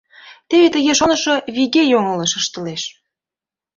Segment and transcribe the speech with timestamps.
[0.49, 2.83] Теве тыге шонышо виге йоҥылыш ыштылеш.